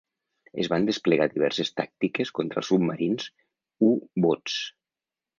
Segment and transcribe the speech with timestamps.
[0.61, 3.27] Es van desplegar diverses tàctiques contra els submarins
[3.89, 4.57] U-boots.